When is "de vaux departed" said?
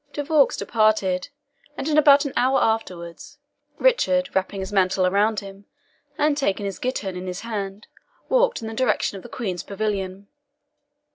0.13-1.29